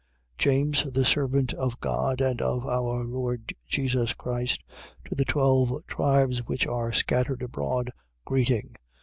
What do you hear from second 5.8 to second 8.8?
tribes which are scattered abroad, greeting.